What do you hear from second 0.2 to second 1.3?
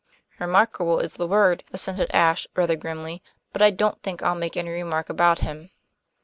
"Remarkable is the